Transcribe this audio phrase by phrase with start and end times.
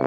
[0.00, 0.06] 大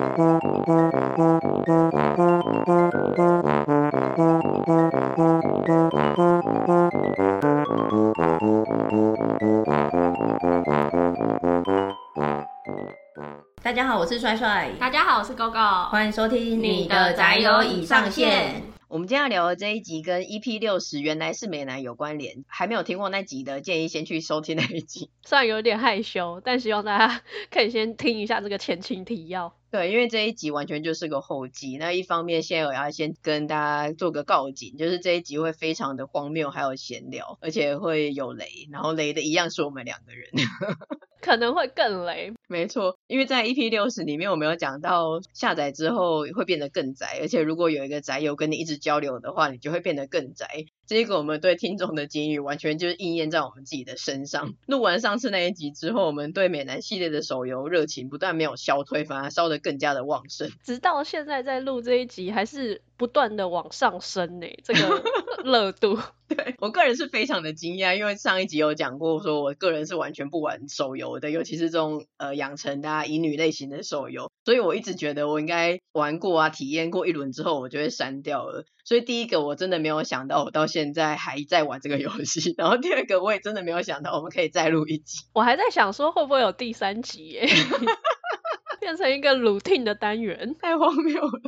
[13.71, 14.71] 家好，我是帅帅。
[14.79, 15.89] 大家好，我是 GoGo。
[15.89, 18.64] 欢迎收听你的宅友已上线。
[18.88, 25.12] 我们今天要聊的这一集跟 EP 六十原来是美男有关联，还没有听过那集的，建议先去收听那一集。
[25.23, 27.21] 虽然有点害羞，但希望大家
[27.52, 29.54] 可以先听一下这个前情提要。
[29.74, 31.78] 对，因为这一集完全就是个后记。
[31.78, 33.55] 那一方面，现在我要先跟大
[33.88, 40.30] 家做个告警，就是这一集会非常的荒谬，还有闲聊，而且会有雷，然后雷的一样是我们两个人，
[41.23, 42.33] 可能会更雷。
[42.47, 50.45] 没错，因为在 EP 六十里面，我们有讲到下载之后会变得更宅，而且如果有一个宅友跟你一直交流的话，你就会变得更宅。
[50.85, 54.53] 这个我们对听众的警语，完全就是应验在我们自己的身上。
[54.67, 60.51] 录完上次那一集之后，我们对美男系列的手游热情不但没有消退，反而烧得更加的旺盛。
[60.61, 64.80] 直到现在在录这一集，还是不断的往上升呢，这个
[65.44, 65.99] 热度。
[66.27, 78.66] 对，我个人是非常的惊讶，因为上一集有讲过，说我个人是完全不玩手游的，尤其是这种呃养成的啊乙女类型的手游，所以我一直觉得我应该玩过啊，体验过一轮之后，我就会删掉了。
[78.86, 82.55] 所以第一个我真的没有想到，我到现在还在玩这个游戏。
[82.58, 85.25] 然后第二个我也真的没有想到，我们可以再录一集。
[85.33, 87.47] 我还在想说会不会有第三集耶，
[88.81, 91.41] 变成一个 routine 的单元，太荒谬了。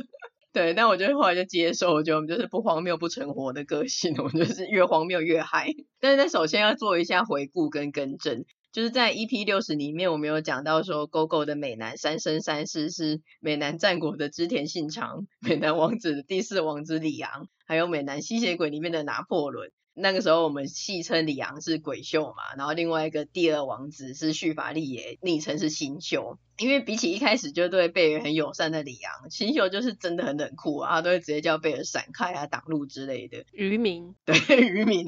[0.56, 5.68] 对，但我觉得后来就接受，我觉得我们就是不荒谬不成活的个性，我们就是越荒谬越嗨。
[6.00, 8.46] 但是那，首先要做一下回顾跟更正。
[8.72, 19.70] 就是在 EP 六十里面，我们有讲到说，GoGo 的美男三生三世是美男战国的织田信长，美男王子的第四王子李昂，还有美男吸血鬼里面的拿破仑。
[19.98, 26.38] 那个时候我们戏称李昂是鬼秀嘛，然后另外一个第二王子是绪法利耶，昵称是新秀。
[26.58, 33.44] 因为比起一开始就对贝尔很友善的李昂，新秀就是真的很冷酷啊，他都会直接叫贝尔闪开啊、挡路之类的。
[33.52, 35.06] 渔民，对，渔民。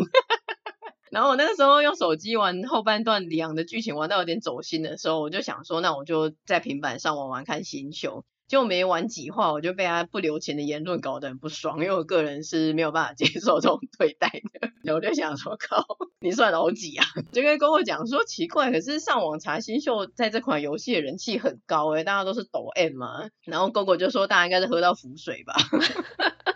[1.12, 8.24] 然后我那个时候用手机玩后半段李昂的剧情，玩到有点走心的时候，我就想说，那我就在平板上玩玩看新秀。
[8.48, 14.70] 就没玩几话，我就被他不留情的言论搞得很不爽，因为我个人是没有办法接受这种对待的。
[14.82, 15.84] 然后我就想说，靠，
[16.18, 17.04] 你算老几啊？
[17.30, 23.28] 就跟哥哥讲说奇怪，可是上网查新秀在这款游戏的人气很高诶，大家都是抖 M 嘛。
[23.44, 25.54] 然后哥哥就说，大家应该是喝到浮水吧。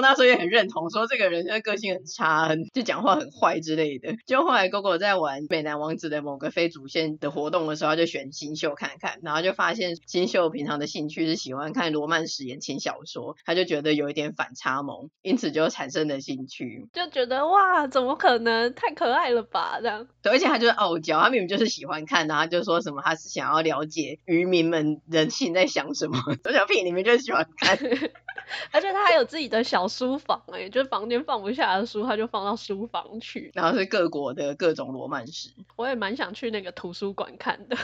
[0.00, 4.14] 那时候也很认同，说这个人就是个性很差，很就讲话很坏之类的。
[4.26, 18.72] 就后来 GoGo 在玩美男王子的某个非主线的活动的时候，他就选新秀看看，然后就发现新秀平常的兴趣是喜欢看罗曼史言情小说，他就觉得有一点反差萌，因此就产生了兴趣，就觉得哇，怎么可能？
[18.74, 19.78] 太可爱了吧？
[19.80, 20.06] 这样。
[20.22, 26.18] 对，而且他就是傲娇，他明明就是喜欢看，然后就说什么他是想要了解渔民们人性在想什么。
[26.44, 27.78] 小小屁，你们就是喜欢看。
[28.72, 33.50] 而且他还有自己的小书房哎、欸，就是房间放不下的书，他就放到书房去。
[33.54, 37.78] 然后是各国的各种罗曼史，我也蛮想去那个图书馆看的。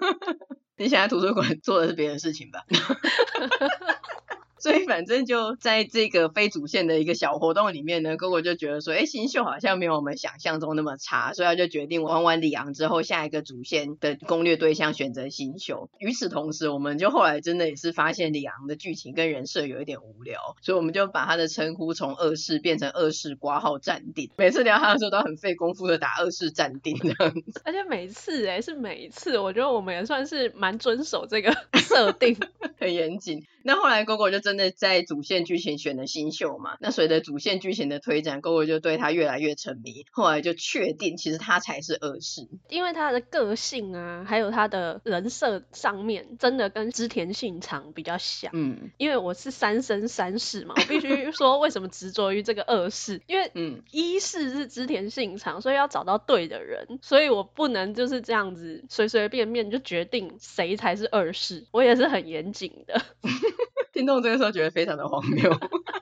[0.76, 2.66] 你想在图书馆做的是别的事情吧？
[4.62, 15.90] 所以反正就在这个非主线的一个小活动里面呢，GoGo 就觉得说，哎，新秀好像没有我们想象中那么差，所以他就决定玩完里昂之后，下一个主线的攻略对象选择新秀。
[15.98, 24.30] 与此同时，我们就后来真的也是发现里昂的剧情跟人设有一点无聊，所以我们就把他的称呼从二世变成二世挂号暂定。
[24.36, 32.36] 每次聊他的时候都很费功夫的打二世暂定这样子，而且每次哎是每一次，我觉得我们也算是蛮遵守这个设定，
[32.78, 33.44] 很严谨。
[33.64, 36.76] 那后来 GoGo 就真的在主线剧情选了新秀嘛？
[36.80, 40.04] 那随着主线剧情的推展，GoGo 就对他越来越沉迷。
[40.10, 48.50] 后来就确定，其实他才是二世，因为他的个性啊，还有他的人设上面，真的跟织田信长比较像。
[48.54, 53.20] 嗯，因为我是三生三世嘛，我必须说为什么执着于这个二世？
[53.26, 61.64] 因为嗯，一世是织田信长，所以要找到对的人，所以我不能就是这样子随随便便就决定谁才是二世。
[61.70, 63.02] 我也是很严谨的。
[63.94, 65.50] 听众这个时候觉得非常的荒谬，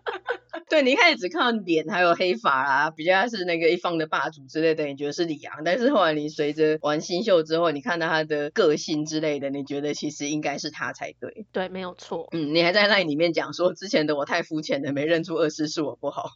[0.70, 16.30] 对，你一开始只看到脸还有黑发啊，比较是那个一方的霸主之类的，你觉得是李昂，但是后来你随着玩新秀之后，你看到他的个性之类的，你觉得其实应该是他才对，对，没有错，嗯，你还在 LINE 里面讲说之前的我太肤浅了，没认出二师是我不好，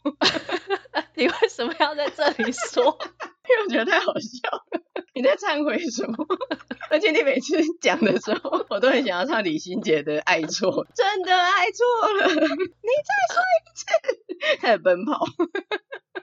[1.15, 2.97] 你为什么要在这里说？
[3.47, 4.81] 因 为我觉得太好笑了。
[5.15, 6.15] 你在忏悔什么？
[6.89, 11.85] 而且你每次讲的时候，我都很想要唱李心洁的《爱错》，真的爱错
[12.19, 13.85] 了，你再说一次，
[14.61, 15.25] 开始奔跑。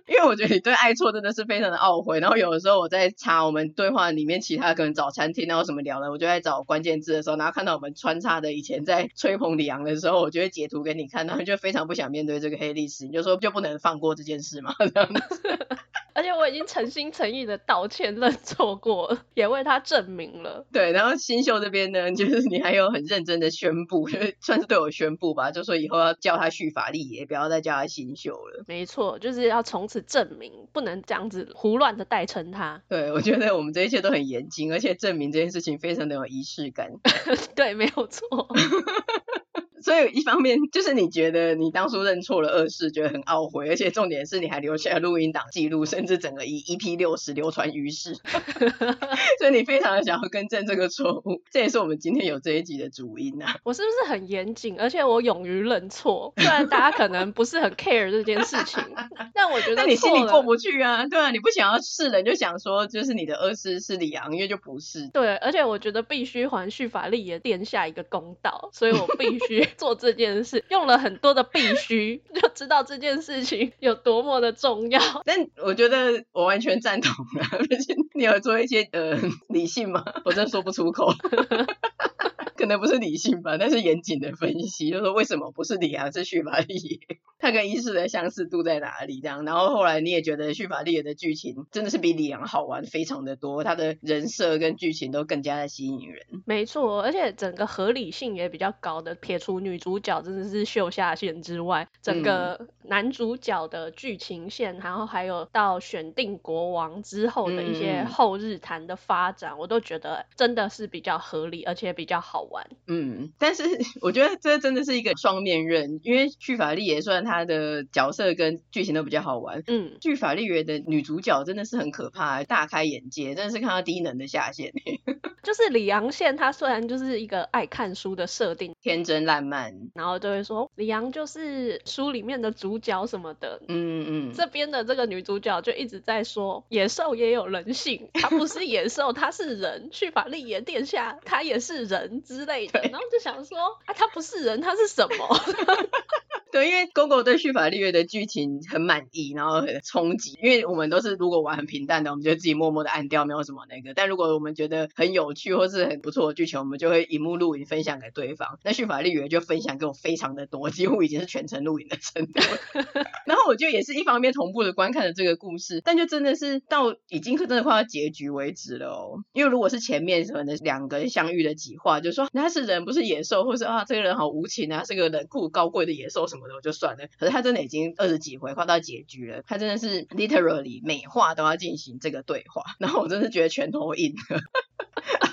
[0.06, 2.20] 因为我觉得你对爱错真的是非常的懊悔。
[2.20, 14.74] 然后有的时候我在查我们对话里面其他可能找餐厅然后什么聊的，我就在找关键字的时候，然后看到我们穿插的以前在吹捧李昂的时候，我就会截图给你看，然后就非常不想面对这个黑历史，你就说就不能放过这件事嘛？
[14.78, 15.22] 这样子。
[16.14, 20.66] 而且我已经诚心诚意的道歉认错过了，也为他证明了。
[20.70, 24.06] 对，然后新秀这边呢，就是你还有很认真的宣布，
[24.38, 28.62] 算是对我宣布吧，就说以后要叫他续法力也不要再叫他新秀了。
[28.68, 32.82] 没错，就是要从此证明，不能这样子胡乱的代称他。
[32.88, 36.92] 对，我觉得我们这一切都很严谨，而且证明这件事情非常的有仪式感。
[37.54, 38.48] 对，没有错。
[39.82, 48.14] 所以一方面就是你觉得你当初认错了二世，觉得很懊悔，而且重点是你还留下了录音档记录，甚至整个一 EP 六十流传于世，
[49.38, 53.56] 所以你非常的想要更正这个错误，这也是我们今天有这一集的主因啊。
[53.64, 54.78] 我是不是很严谨？
[54.78, 58.82] 而且我勇于认错，虽然大家可能不是很 care 这件事情，
[59.34, 65.08] 但我觉得你心里过不去啊，对啊，你不想要世人就想说就是你的二世是李昂，因为就不是。
[65.08, 69.66] 对，而且我觉得必须还旭法力也殿下一个公道，所以我必须。
[69.76, 75.00] 做这件事用了很多的必须，就知道这件事情有多么的重要。
[75.24, 80.04] 但我觉得我完全赞同了， 而且你有做一些呃理性吗？
[80.24, 81.12] 我真说不出口。
[82.56, 87.00] 可能不是理性吧，但是严谨的分析，就是说为什么不是李昂是旭法力？
[87.38, 89.20] 他跟一世的相似度在哪里？
[89.20, 96.24] 这样，然后后来你也觉得叙法利耶的剧情真的是比李昂好玩非常的多，他的人设跟剧情都更加的吸引人。
[96.46, 112.68] 没错，而且整个合理性也比较高的，撇除女主角真的是秀下限之外，整个男主角的剧情线，然后还有到选定国王之后的一些后日谈的发展，嗯、我都觉得真的是比较合理，而且比较好玩。
[112.86, 113.62] 嗯，但是
[114.02, 119.62] 我觉得这真的是一个双面刃，因为去法力也算他的角色跟剧情都比较好玩。
[119.66, 124.72] 嗯，去法力也的女主角真的是很可怕，大开眼界，真的是看到低能的下限。
[125.42, 133.60] 就是李昂宪，他虽然就是一个爱看书的设定，天真烂漫，然后就会说李昂就是书里面的主角什么的。
[133.68, 139.90] 嗯嗯，这边的这个女主角就一直在说野兽也有人性，她不是野兽，她是人。
[139.90, 142.22] 去法力也殿下，他也是人。
[142.22, 145.28] 之类的，然后就想说，啊，他不是人，他是什么？
[146.52, 150.38] 对，因为 GoGo 对旭法力月的剧情很满意，然后很冲击。
[150.42, 153.94] 因为我们都是如果玩很平淡的，我们就自己默默的按掉，没有什么那个。
[153.94, 158.58] 但如果我们觉得很有趣或是很不错的剧情，我们就会荧幕录影分享给对方。
[158.64, 162.42] 那旭法力月就分享给我非常的多，几乎已经是全程录影的程度。
[163.24, 169.24] 然后我就也是一方面同步的观看了这个故事，但就真的是到已经真的快要结局为止了哦。
[169.32, 176.41] 因为如果是前面可能两个人相遇的几话，就说那是人不是野兽，或是啊这个人好无情啊，是个冷酷高贵的野兽什么。
[176.54, 184.40] 我就算了，可是他真的已经二十几回快到结局了，他真的是 literally 每话都要进行这个对话，然后我真的觉得拳头硬了。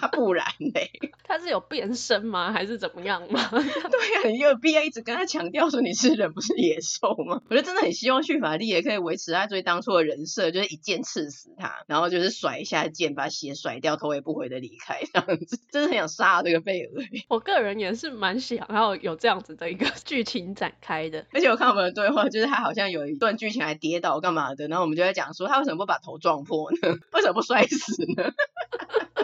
[0.01, 0.89] 啊、 不然嘞？
[1.23, 2.51] 他是有变身吗？
[2.51, 3.39] 还是怎么样吗？
[3.51, 7.41] 对呀、啊，你有必要一直跟他强调说你是人不是野兽吗？
[7.49, 16.91] 我觉得真的很希望旭法力也可以维持他最当初的人设，就是一剑刺死他，然后就是甩一下剑，把血甩掉，头也不回的离开，这样子，真的很想杀这个贝尔。
[17.27, 20.98] 我个人也是蛮想要有这样子的一个剧情展开
[21.31, 26.77] 而且我看我们的对话，就是他好像有一段剧情还跌倒干嘛的，然后我们就在讲说他为什么不把头撞破呢？
[27.13, 28.33] 为什么不摔死呢？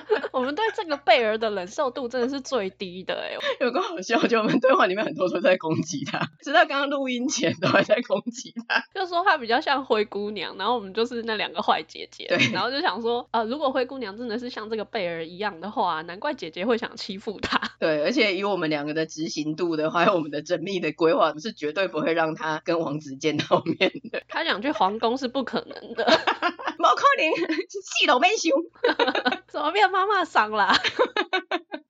[0.32, 17.60] 我们对这个贝尔的忍受度真的是最低的哎，有个好笑，就我们对话里面很多都在攻击他， 直到刚刚录音前都还在攻击他，就说他比较像灰姑娘，然后我们就是那两个坏姐姐，对，然后就想说，呃，如果灰姑娘真的是像这个贝尔一样的话，难怪姐姐会想欺负她。
[17.80, 24.22] 对，而且以我们两个的执行度的话，还有我们的缜密的规划，是绝对不会让他跟王子见到面的。
[24.28, 26.06] 他想去皇宫是不可能的，
[26.78, 28.50] 毛可能气都没修，
[29.48, 30.26] 怎么变妈妈？
[30.26, 30.74] 伤了，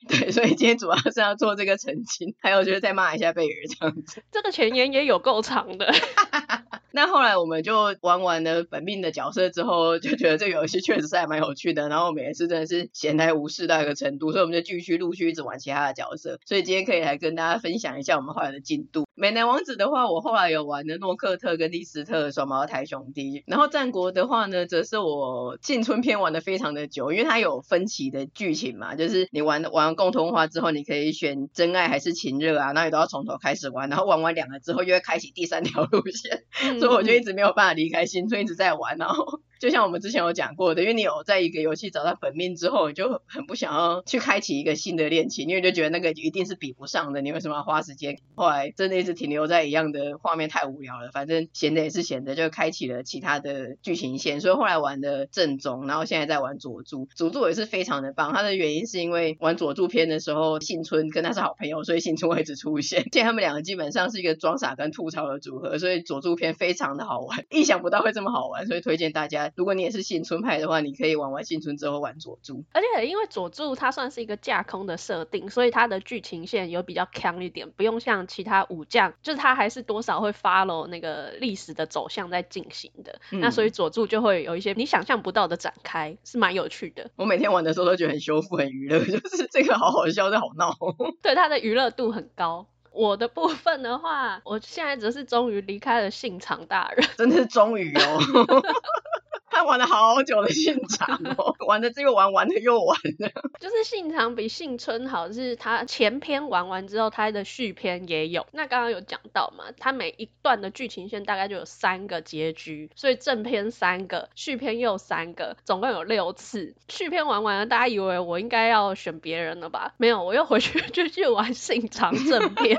[0.07, 4.21] 对，所以今天主要是要做这个澄清，还有就是再骂一下贝尔这样子。
[4.31, 5.91] 这个前言也有够长的。
[6.91, 11.89] 那后来我们就玩完了本命的角色之后，就觉得这个游戏确实是还蛮有趣的。
[11.89, 16.39] 然后我们也是真的是闲来无事到一个程度，所以我们就继续陆续一直玩其他的角色。
[16.45, 19.04] 所以今天可以来跟大家分享一下我们后来的进度。
[19.17, 23.43] 美男王子的话，我后来有玩的诺克特跟利斯特双胞胎兄弟。
[23.48, 33.89] 然后战国的话呢，则是我进春篇玩的非常的久，因为它有分歧的剧情嘛，就是你玩玩共通化之后，你可以选真爱还是情热啊，那你都要从头开始玩。
[33.89, 36.43] 然后玩完两个之后，又会开启第三条路线。
[36.62, 39.39] 嗯所以我就一直没有办法离开新村，一直在玩，然后。
[39.65, 48.19] 就像我们之前有讲过的，因为你有在一个游戏找到本命之后，你就很不想要去开启一个新的恋情，因为就觉得那个一定是比不上的，你为什么要花时间？
[48.36, 51.10] 后来真的一直停留在一样的画面，太无聊了。
[51.12, 54.39] 反正闲的也是闲的，就开启了其他的剧情线。
[54.39, 58.34] 所以后来玩的正宗，然后现在在玩佐助，佐助也是非常的棒。
[58.34, 63.01] 他的原因是因为玩佐助篇的时候，幸村跟他是好朋友，所以幸村会一直出现。
[63.12, 72.63] 现在他们两个基本上是一个装傻跟吐槽的组合，所以佐助篇非常的好玩，意想不到会这么好玩，所以推荐大家，如果你也是幸村派的话，你可以玩完幸村之后玩佐助。
[72.74, 83.19] 而且因为佐助它算是一个架空的设定，所以它的剧情线有比较强一点，不用像其他武将，就是它还是多少会 follow 那个历史的走向在进行的。
[83.31, 87.09] 嗯、那所以佐助就会有一些你想象不到的展开，是蛮有趣的。
[87.15, 90.75] 我每天玩的时候都觉得很修复、很娱乐， 就是这个好好笑，这好闹。
[91.24, 92.67] 对，它的娱乐度很高。
[92.91, 98.19] 我的部分的话，我现在只是终于离开了信长大人，真的是终于哦。
[99.55, 103.29] 他玩了好久的信长哦，玩的这个玩，玩的又玩了。
[103.57, 108.45] 就是信长比信春好，是他前篇玩完之后，他的续篇也有。
[108.51, 116.75] 那刚刚有讲到嘛，他每一段的剧情线大概就有三个结局，所以正篇三个，续篇又三个，总共有六次。
[116.89, 119.93] 续篇玩完了，大家以为我应该要选别人了吧？
[119.95, 122.77] 没有，我又回去继续玩信长正篇。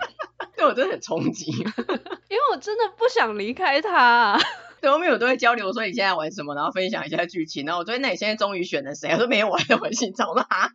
[0.54, 4.38] 对我真的很冲击，因为我真的不想离开他。
[4.86, 7.66] 对，后面我都会交流，说你现在玩什么，然后分享一下剧情。
[7.66, 9.10] 然后我说，那你现在终于选了谁？
[9.10, 10.28] 我说没有，我还在玩信长。
[10.28, 10.70] 我说啊，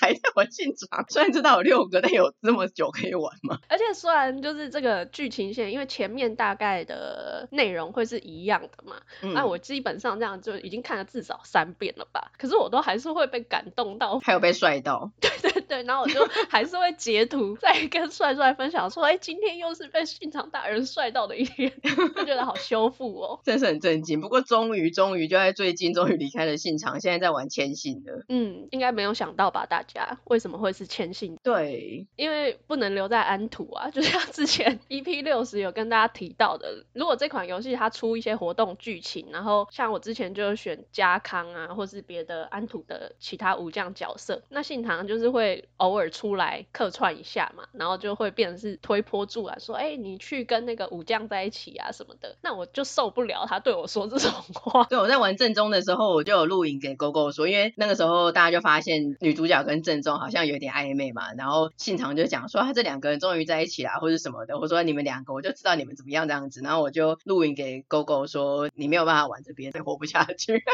[0.00, 1.04] 还在玩信长。
[1.08, 3.58] 虽然知道有六个，但有这么久可以玩吗？
[3.68, 12.30] 而且虽然就是这个剧情线，因为前面大概的内容会是一样的嘛，那、嗯啊、我基本上这样就已经看了至少三遍了吧。
[12.38, 15.10] 可是我都还是会被感动到，还有被帅到。
[15.20, 21.72] 对对对，然后我就还是会截图再跟帅帅分享说，哎，今天又是被信长大人帅到的一天，
[22.14, 23.40] 就觉得好修复哦。
[23.56, 28.22] 真是很震惊，不过终于终于就在最近终于离开了信长，现在在玩千信了。
[28.28, 29.64] 嗯，应该没有想到吧？
[29.64, 31.38] 大家为什么会是千信？
[31.42, 53.76] 对，因为不能留在安土啊， 就像之前 EP 六十有跟大家提到的，如果这款游戏它出一些活动剧情，然后像我之前就选家康啊，或是别的安土的其他武将角色，那信长就是会偶尔出来客串一下嘛，然后就会变成是推波助澜，说哎、欸，你去跟那个武将在一起啊什么的，那我就受不了他对。
[53.76, 70.64] 我说这种话，对，我在玩正宗的时候，我就有录影给勾勾说，因为那个时候大家就发现女主角跟正宗好像有点暧昧嘛，然后信长就讲说他这两个人终于在一起了，或者什么的，我说你们两个我就知道你们怎么样这样子，然后我就录影给勾勾说你没有办法玩这边，你活不下去，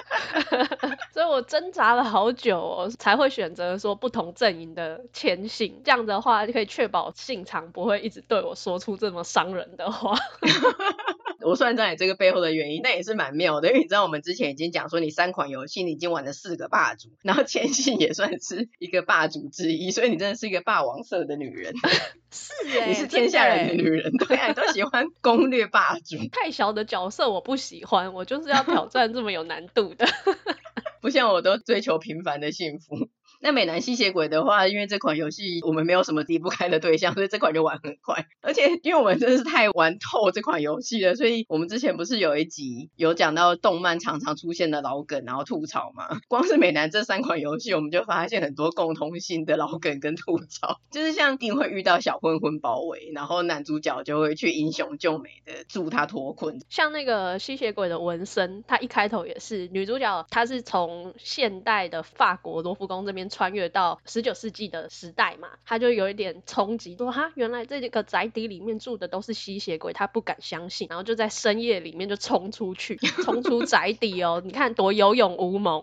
[1.12, 10.14] 所以我挣扎了好久哦，才会选择说不同阵营的前行，这样的话就可以确保信长不会一直对我说出这么伤人的话。
[11.44, 21.72] 我算在你这个背后的原因，那也是蛮妙的，因为你知道我们之前已经讲说，你三款游戏你已经玩了四个霸主，然后千信也算是一个霸主之一，所以你真的是一个霸王色的女人。
[22.30, 26.16] 是哎、欸，你是天下人的女人，对啊，都喜欢攻略霸主。
[26.32, 30.06] 太小的角色我不喜欢，我就是要挑战这么有难度的。
[31.02, 33.08] 不像我都追求平凡的幸福。
[33.42, 38.24] 那美男吸血鬼的话，因为这款游戏我们没有什么离不开的对象，所以这款就玩很快。
[38.40, 46.20] 而且因为我们真的是太玩透这款游戏了，所以我们之前不是有一集有讲到动漫常常出现的老梗，然后吐槽嘛。
[46.28, 56.60] 光是美男这三款游戏，我们就发现很多共通性的老梗跟吐槽，就是像一定会遇到小混混包围，然后男主角就会去英雄救美的助他脱困。
[56.68, 63.28] 像那个吸血鬼的纹身，他一开头也是女主角，她是从现代的法国罗浮宫这边。
[63.32, 75.82] 穿越到十九世纪的时代嘛，他就有一点冲击，说哈，原来这个宅邸里面住的都是吸血鬼，他不敢相信，然后就在深夜里面就冲出去， 冲出宅邸哦， 你看多有勇无谋，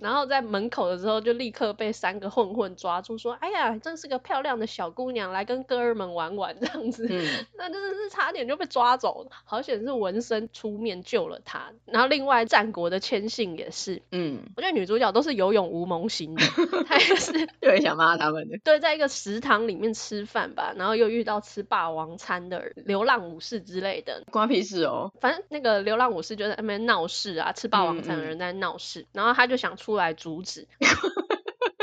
[0.00, 7.06] 然后在门口的时候就立刻被三个混混抓住，说，哎呀，真是个漂亮的小姑娘，来跟哥儿们玩玩这样子，
[7.56, 16.42] 那真的是差点就被抓走了，好险是纹身出面救了他，然后另外战国的千信也是，嗯，我觉得女主角都是有勇无谋型的。
[16.88, 18.58] 他也是，就很想骂他们的。
[18.64, 25.12] 对，在一个食堂里面吃饭吧，然后又遇到吃霸王餐的流浪武士之类的，关屁事哦。
[25.20, 30.66] 反正那个流浪武士就在那边闹事啊，吃霸王餐的人在闹事，嗯嗯，然后他就想出来阻止。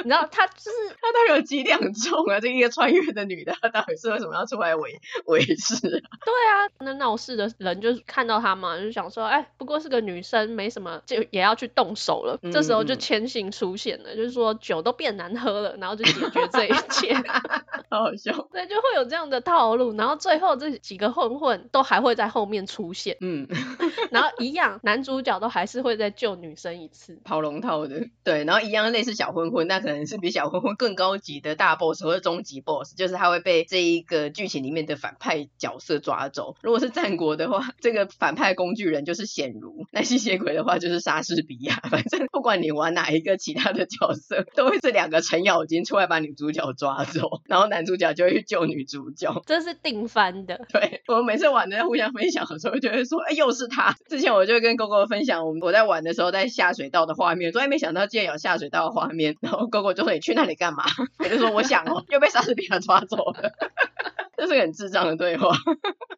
[0.09, 2.39] 你知道他就是他到底有几两重啊？
[2.39, 6.01] 这一个穿越的女的，她到底是为什么要出来维维持啊？
[6.25, 12.39] 对啊，那闹事的人就是看到他嘛，就想说，哎，不过是个女生，没什么，就也要去动手了。
[12.41, 17.13] 嗯、这时候就千幸出现了，嗯、就是说酒都变难喝了，然后就解决这一切。
[17.91, 18.31] 好好笑。
[18.51, 23.17] 对，就会有这样的套路，然后最后这几个混混都还会在后面出现。
[23.21, 23.47] 嗯，
[24.09, 28.07] 然后一样，男主角都还是会再救女生一次，跑龙套的。
[28.23, 36.55] 对，然后一样类似小混混，那可能是比小混混更高级的大 boss 或者终极 boss，就是他会被这一个剧情里面的反派角色抓走。
[36.61, 41.75] 如果是战国的话，这个反派工具人就是显如；那吸血鬼的话就是莎士比亚。
[41.89, 49.41] 反正不管你玩哪一个其他的角色，都会是两个程咬金出来把女主角抓走，然后男主角就会去救女主角。
[49.45, 50.59] 这是定番的。
[50.71, 53.95] 对，我们每次玩的互相分享的时候，就会说，哎，又是他。
[54.07, 59.35] 之前我就跟 GoGo 分享，我们我在玩的时候在下水道的画面，从来没想到竟然有下水道的画面。
[59.41, 60.83] 然后 GoGo 就说：“你去那里干嘛？”
[61.19, 63.51] 我就说：“我想哦， 又被莎士比亚抓走了。
[64.37, 65.49] ”这是个很智障的对话。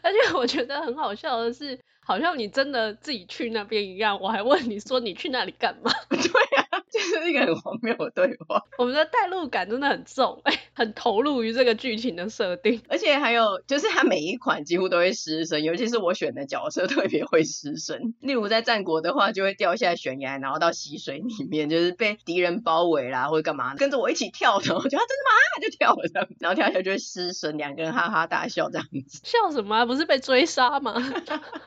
[0.03, 4.19] 而且我觉得很好笑的是，好像你真的自己去那边一样。
[4.21, 6.17] 我还问你说：“你去那里干嘛？”对
[6.57, 6.70] 呀、啊。
[6.93, 18.13] 这是一个很荒谬的对话， 我们的代入感真的很重，哎，很投入于这个剧情的设定， 而且还有就是他每一款几乎都会失身，尤其是我选的角色特别会失身。
[18.19, 25.61] 例如在战国的话，就会掉下悬崖，然后到溪水里面，就是被敌人包围啦，或者干嘛，跟着我一起跳的，我觉得他真的吗？
[25.61, 29.21] 就跳了这样，然后跳下去就会失身，两个人哈哈大笑这样子。
[29.23, 29.85] 笑什么？
[29.85, 30.93] 不是被追杀吗？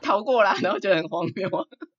[0.01, 1.49] 逃过啦，然后就很荒谬。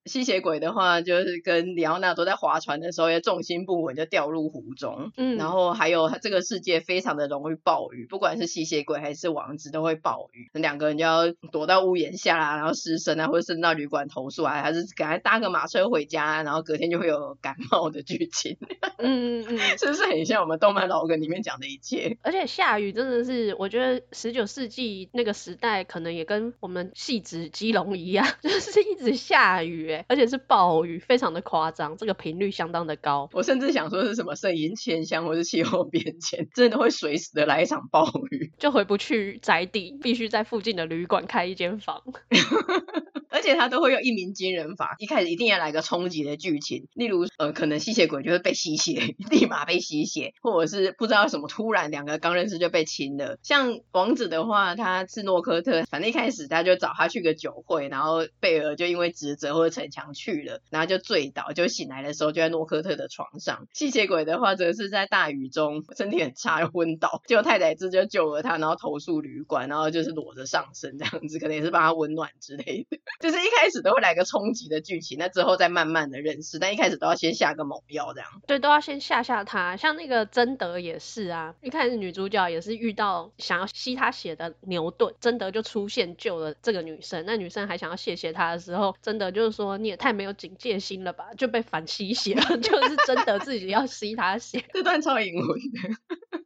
[0.07, 5.13] 吸血鬼的话，就是跟里奥纳多在划船的时候，也重心不稳就掉入湖中。
[5.17, 18.57] 嗯，然后还有这个世界非常的容易暴雨，不管是吸血鬼还是王子都会暴雨，两个人就要躲到屋檐下啦，然后失声啊，或者是到旅馆投诉啊，还是赶快搭个马车回家，然后隔天就会有感冒的剧情。
[18.99, 22.17] 嗯嗯嗯，是不是很像我们动漫老梗里面讲的一切？
[22.23, 29.96] 而且下雨真的是，我觉得十九世纪那个时代可能也跟我们戏子基隆一样， 就是一直下雨。
[30.09, 33.29] 而且是暴雨，非常的夸张，这个频率相当的高。
[33.33, 42.03] 我甚至想说是什么圣婴现象，或是气候变迁，真的会随时的来一场暴雨，就回不去宅地，必须在附近的旅馆开一间房。
[43.37, 53.39] 而且他都会用一鸣惊人法，一开始一定要来个冲击的剧情，例如呃，可能吸血鬼就会被吸血， 立马被吸血，或者是不知道什么突然两个刚认识就被亲了。
[53.43, 63.67] 像王子的话，他是诺科特，反正一开始他就找他去个酒会，然后贝尔就因为职责或者逞强去了，然后就醉倒，就醒来的时候就在诺科特的床上。
[63.75, 72.99] 吸血鬼的话则是在大雨中身体很差昏倒，结果太宰治就救了他，然后投诉旅馆，然后就是裸着上身这样子，可能也是帮他温暖之类的。
[73.27, 78.29] 就是一开始都会来个冲击的剧情，那之后再慢慢的认识，但一开始都要先下个猛药，这样。
[78.47, 79.77] 对，都要先吓吓他。
[79.77, 87.25] 像那个贞德也是啊，一开始女主角也是遇到想要吸她血的牛顿，贞德就出现救了这个女生。
[87.27, 94.65] 那女生还想要谢谢他的时候，贞德就是说你也太没有警戒心了吧，就被反吸血了， 就是贞德自己要吸他血。
[94.73, 95.97] 这段超淫魂的。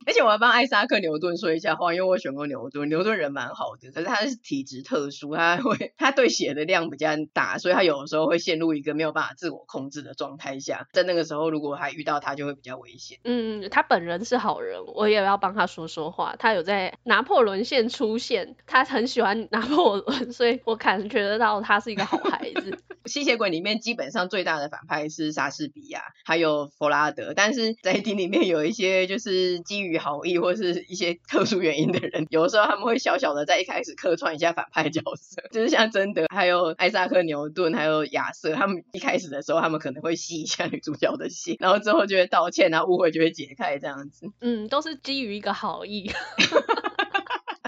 [0.07, 13.19] 而且我要帮艾萨克牛顿说一下话，因为我选过牛顿，牛顿人蛮好的，可是他是体质特殊，他会他对血的量比较大，所以他有的时候会陷入一个没有办法自我控制的状态下，在那个时候如果还遇到他就会比较危险。
[13.25, 16.35] 嗯，他本人是好人，我也要帮他说说话。
[16.39, 22.79] 他有在拿破仑线出现，他很喜欢拿破仑，所以我感觉得到他是一个好孩子。
[23.11, 44.31] 吸血鬼里面基本上最大的反派是莎士比亚，还有弗拉德，但是在电影里面有一些就是基于好意或是一些特殊原因的人，有的时候他们会小小的在一开始客串一下反派角色，就是像贞德，还有艾萨克牛顿，还有亚瑟，他们一开始的时候他们可能会吸一下女主角的血，然后之后就会道歉，然后误会就会解开这样子。
[44.41, 46.11] 嗯，都是基于一个好意。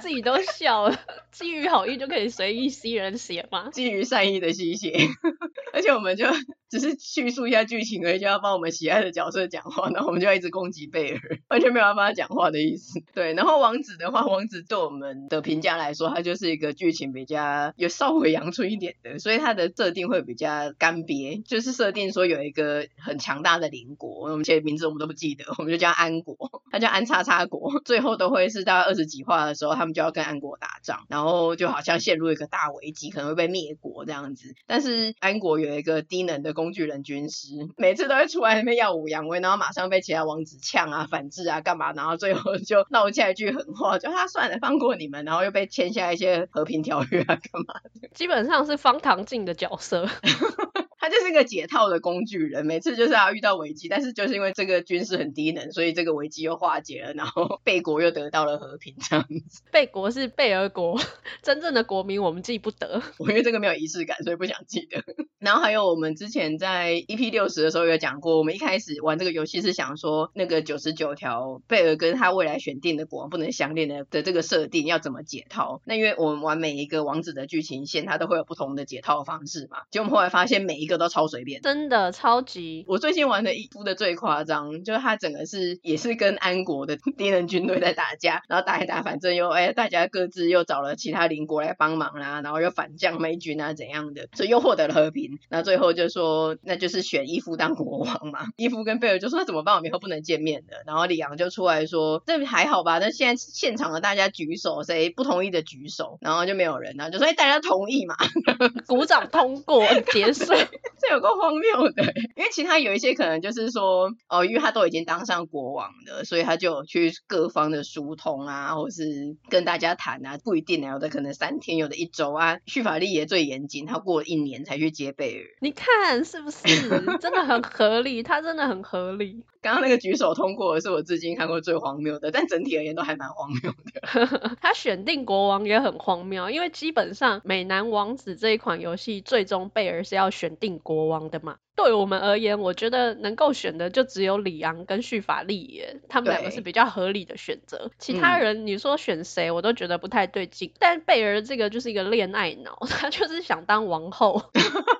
[0.00, 0.98] 自己都笑了，
[1.30, 3.68] 基于好意就可以随意吸人血吗？
[3.72, 4.92] 基于善意的吸血，
[5.72, 6.26] 而且我们就。
[6.72, 12.98] 只是叙述一下剧情而已，就要帮我们喜爱的角色讲话，然后我们就要一直攻击贝尔， 完全没有要帮他讲话的意思。
[13.14, 34.54] 对，然后王子的话，王子对我们的评价来说，他就是一个剧情比较有稍微阳春一点的，所以他的设定会比较干瘪，就是设定说有一个很强大的邻国，我们写名字我们都不记得，我们就叫安国，他叫安叉叉国，最后都会是到二十几话的时候，他们就要跟安国打仗，然后就好像陷入一个大危机，可能会被灭国这样子。
[34.66, 48.08] 但是安国有一个低能的工具人军师， 每次都会出来那边耀武扬威，然后马上被其他王子呛啊、 反制啊、干嘛，然后最后就闹下一句狠话，就他算了，放过你们，然后又被签下一些和平条约啊，干嘛的？
[48.14, 50.08] 基本上是方唐镜的角色。
[51.02, 59.62] 他就是一个解套的工具人，每次就是要遇到危机，但是就是因为这个军事很低能，所以这个危机又化解了，然后 贝国又得到了和平，这样子。
[59.72, 61.00] 贝国是贝尔国，
[61.42, 65.02] 真正的国民我们记不得， 我因为这个没有仪式感，所以不想记得。
[65.40, 75.82] 然后还有我们之前在 EP 六十的时候有讲过，我们一开始玩这个游戏是想说那个九十九条贝尔跟他未来选定的国王不能相恋的的这个设定要怎么解套？
[75.84, 80.91] 那因为我们玩每一个王子的剧情线，它都会有不同的解套方式嘛，结果我们后来发现每一个。
[80.98, 82.84] 都超随便，真的超级。
[82.88, 95.38] 我最近玩的伊夫的最夸张，就是他整个是也是跟安国的 敌人军队在打架，然后打一打，反正又哎、欸，大家各自又找了其他邻国来帮忙啦，然后又反将美军啊怎样的，所以又获得了和平。
[95.48, 98.46] 那最后就说，那就是选伊夫当国王嘛。
[98.56, 99.74] 伊夫跟贝尔就说那怎么办？
[99.74, 100.82] 我们以后不能见面的。
[100.86, 102.98] 然后里昂就出来说，这还好吧？
[102.98, 108.16] 那现在现场的大家举手，谁不同意的举手，然后就没有人，然后就说哎，大家同意嘛，
[108.86, 110.52] 鼓掌通过结束。
[111.00, 112.02] 这有够荒谬的，
[112.36, 122.58] 因为其他有一些可能就是说，哦，因为他都已经当上国王了，所以他就去各方的疏通啊，或是跟大家谈啊，不一定啊，有的可能三天，有的一周啊。
[122.66, 125.44] 叙法利也最严谨，他过了一年才去接贝尔。
[125.60, 126.58] 你看是不是？
[127.20, 129.44] 真的很合理，他真的很合理。
[129.60, 134.56] 刚刚那个举手通过的是我至今看过最荒谬的，但整体而言都还蛮荒谬的。
[134.60, 141.56] 他选定国王也很荒谬，因为基本上美男王子这一款游戏，最终贝尔是要选定国王的嘛。
[141.74, 147.90] 对我们而言，我觉得能够选的就只有里昂跟叙法利耶，他们两个是比较合理的选择。
[147.98, 150.68] 其他人你说选谁，我都觉得不太对劲。
[150.68, 154.42] 嗯、但贝尔这个就是一个恋爱脑， 他就是想当王后，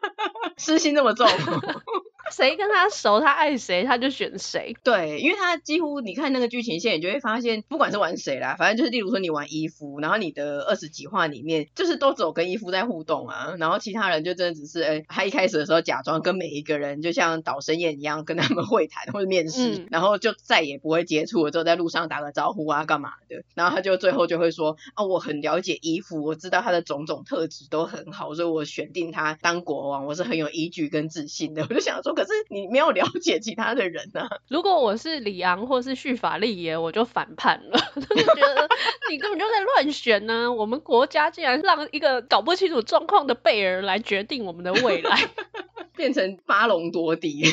[0.57, 1.27] 私心那么重。
[2.33, 4.75] 谁跟他熟，他爱谁，他就选谁。
[4.83, 31.67] 对，因为他几乎你看那个剧情线，你就会发现，不管是玩谁啦，反正就是，例如说你玩伊夫，然后你的二十几话里面，就是都只有跟伊夫在互动啊，然后其他人就真的只是，哎、欸，他一开始的时候假装跟每一个人就像导生宴一样跟他们会谈或者面试，嗯、然后就再也不会接触了，之后在路上打个招呼啊，干嘛的，然后他就最后就会说，啊，我很了解伊夫，我知道他的种种特质都很好，所以我选定他当国王，我是很有依据跟自信的。
[31.69, 34.29] 我就想说，可是你没有了解其他的人啊。
[34.49, 38.69] 如果我是李昂或是叙法利耶，我就反叛了， 就觉得
[39.11, 40.53] 你根本就在乱选呢、啊。
[40.53, 45.29] 我们国家竟然让一个搞不清楚状况的贝尔来决定我们的未来，
[45.97, 47.45] 变成巴龙多迪，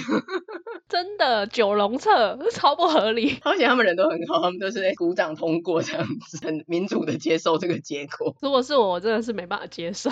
[0.87, 3.37] 真的九龙策超不合理。
[3.43, 8.35] 而且他们人都很好，他们都是在鼓掌通过这样子，很民主的接受这个结果。
[8.41, 10.09] 如果是我，我真的是没办法接受。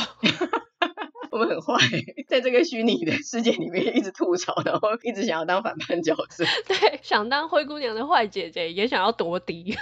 [1.31, 1.75] 我们很坏，
[2.27, 6.45] 在这个虚拟的世界里面一直吐槽，然后一直想要当反叛角色。
[6.67, 9.75] 对，想当灰姑娘的坏姐姐，也想要夺嫡。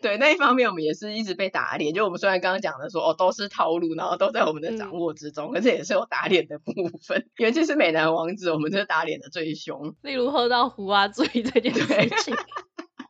[0.00, 1.92] 对，那一方面我们也是一直被打脸。
[1.94, 7.26] 就我们虽然刚刚讲的说，哦，都是套路，然后都在我们的掌握之中，可是、嗯、也是有打脸的部分。
[7.36, 9.94] 尤其是美男王子，我们就是打脸的最凶。
[10.02, 11.84] 例如喝到胡啊醉这件事
[12.22, 12.36] 情。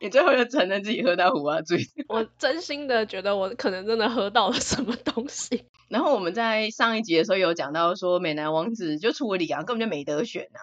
[0.03, 1.77] 你最后又承认自己喝到胡啊醉？
[2.09, 5.65] 我真心的觉得我可能真的喝到了什么东西。
[5.91, 10.59] 然后我们在上一集的时候有讲到说，美男王子就除了李昂根本就没得选啊，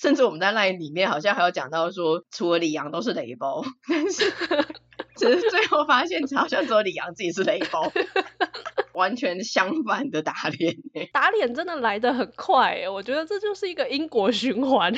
[0.00, 4.32] 甚至我们在 LINE 里面好像还有讲到说，除了李昂都是雷包， 但是
[5.16, 7.90] 只是最后发现好像只有李阳自己是雷包。
[8.94, 10.74] 完全相反的打脸，
[11.12, 14.92] 打脸真的来得很快，我觉得这就是一个因果循环。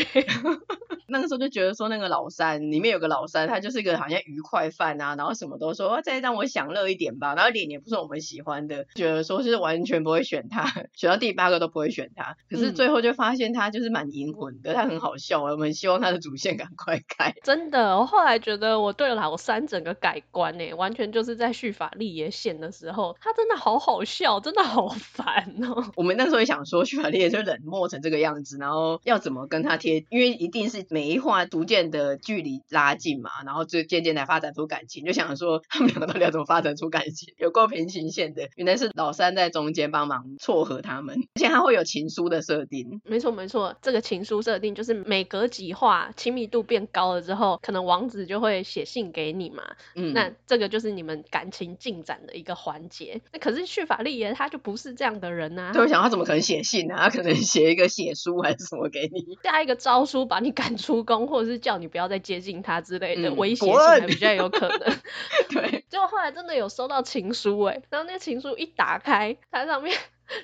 [1.06, 12.36] 那个时候就觉得说，那个老三里面有个老三，他就是一个好像愉快犯啊，然后什么都说，再让我享乐一点吧，然后脸也不是我们喜欢的，觉得说是完全不会选他，选到第八个都不会选他。
[12.48, 17.34] 可是最后就发现他就是蛮阴魂的，他很好笑，我们希望他的主线赶快开。
[17.42, 24.00] 真的，我后来觉得我对老三整个改观呢，完全就是在叙法利耶线的时候，他真的好好。
[24.04, 25.84] 笑，真的好烦哦。
[25.94, 30.04] 我们那时候也想说，叙法利耶就冷漠成这个样子，然后要怎么跟他贴？
[30.08, 35.04] 因为一定是每一话逐渐的距离拉近嘛，然后就渐渐的发展出感情。
[35.04, 37.34] 就想说，他们两个到底要怎么发展出感情？
[37.36, 43.00] 有够平行线的，原来是老三在中间帮忙撮合他们，而且他会有情书的设定。
[43.04, 49.62] 没错没错，这个情书设定就是每隔几话亲密度变高了之后，可能王子就会写信给你嘛。
[49.94, 53.20] 嗯，那这个就是你们感情进展的一个环节。
[53.32, 53.60] 那可是。
[53.70, 56.96] 叙法利耶他就不是这样的人呐，对，我想他怎么可能写信呢？
[56.98, 64.78] 他可能写一个写书还是什么给你， 下一个招书把你赶出宫，或者是叫你不要再接近他之类的威胁性还比较有可能。
[65.50, 69.96] 对，结果后来真的有收到情书哎，然后那个情书一打开，它上面。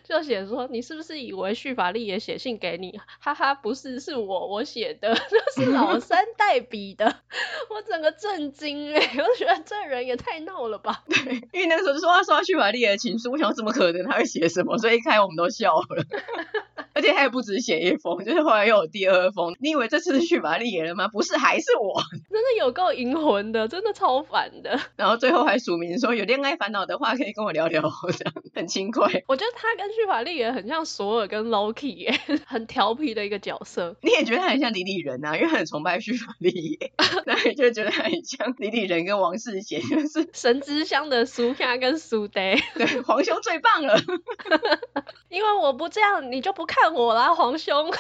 [0.05, 2.99] 就写说，你是不是以为叙法利也写信给你？
[3.20, 5.14] 哈哈，不是，是我我写的，
[5.57, 7.07] 就是老三代笔的。
[7.70, 11.03] 我整个震惊哎， 我觉得这人也太闹了吧。
[11.09, 14.79] 对，因为那个时候就说他收到叙法利耶的情书，我想怎么可能他会写什么？
[14.79, 16.05] 所以一开我们都笑了。
[16.94, 19.55] 而且他也不止写一封，就是后来又有第二封。
[19.61, 21.09] 你以为这次是去玛丽莲了吗？
[21.09, 22.01] 不是，还是我。
[22.31, 24.81] 真的有够银魂的，真的超烦的。
[24.96, 27.83] 然后最后还署名说，有恋爱烦恼的话可以跟我聊聊，
[28.16, 29.22] 这样很轻快。
[29.29, 33.97] 我觉得他跟去玛丽也很像索尔跟 Loki 耶， 很调皮的一个角色。
[34.03, 36.93] 你也觉得他很像李李仁啊，因为很崇拜去玛丽耶，
[37.27, 42.41] 那你就觉得他很像李李仁跟王世贤，就是 神之乡的苏卡跟苏德。
[42.75, 43.97] 对，皇兄最棒了。
[45.29, 47.91] 因为我不这样，你就不看我啦，皇兄。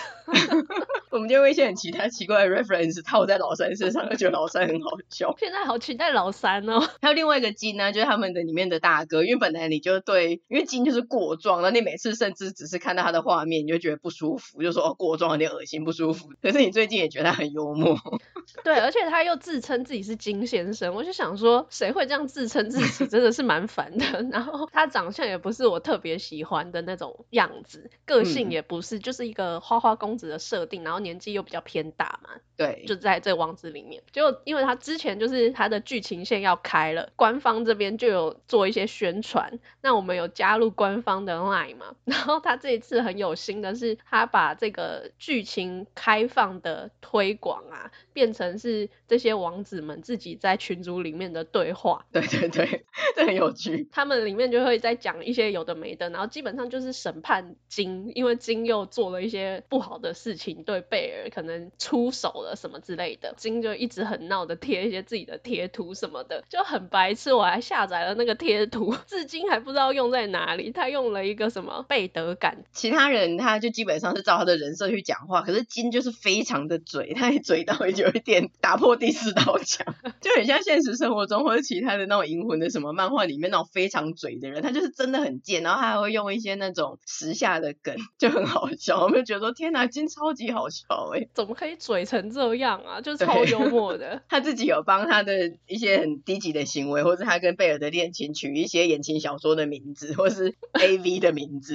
[1.10, 5.34] 我们就会一些很其他奇怪的 reference 套在老三身上，就觉得老三很好笑。
[5.38, 6.80] 现在好期待老三哦。
[7.00, 16.30] 还有另外一个金呢、啊，就是他们的里面的大哥，因为本来你就对，因为金就是过壮，你每次甚至只是看到他的画面，你就觉得不舒服，就说哦过壮有点恶心不舒服。
[16.42, 17.98] 可是你最近也觉得他很幽默。
[18.62, 24.04] 对，而且他又自称自己是金先生，我就想说，谁会这样自称自己，真的是蛮烦的。
[24.30, 32.30] 然后他长相也不是我特别喜欢的那种样子，个性也不是，嗯、就是一个花花公子的设定，然后年纪又比较偏大嘛。
[32.56, 52.04] 对，就在这个王子里面，就因为他之前就是他的剧情线要开了，官方这边就有做一些宣传，那我们有加入官方的 line 嘛， 然后他这一次很有心的是，他把这个剧情开放的推广啊，变成是这些王子们自己在群组里面的对话。
[52.12, 53.88] 对对对，这很有趣。
[53.92, 62.54] 他们里面就会在讲一些有的没的，然后基本上就是审判金，因为金又做了一些不好的事情，对贝尔可能出手了。
[62.56, 67.34] 什么之类的，金就一直很闹的贴一些自己的贴图什么的，就很白痴。
[67.34, 70.72] 我还下载了那个贴图， 至今还不知道用在哪里。
[70.72, 89.02] 他用了一个什么贝德感，其他人他就基本上是照他的人设去讲话，可是金就是非常的嘴，他也嘴到有一点打破第四道墙， 就很像现实生活中或者其他的那种银魂的什么漫画里面那种非常嘴的人，他就是真的很贱，然后他还会用一些那种时下的梗，就很好笑。
[89.02, 92.30] 我们就觉得说天哪，金超级好笑哎、欸，怎么可以嘴成？
[92.30, 94.22] 这样啊，就超幽默的。
[94.28, 101.74] 他自己有帮他的一些很低级的行为，或者他跟贝尔的恋情取一些言情小说的名字，或是 AV 的名字。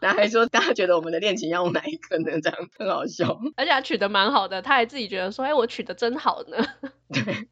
[0.00, 2.40] 然后还说大家觉得我们的恋情要用哪一个呢？
[2.40, 3.38] 这样很好笑。
[3.56, 6.56] 而且他取得蛮好的，他还自己觉得说：“哎，我取得真好呢。
[7.12, 7.48] ”对。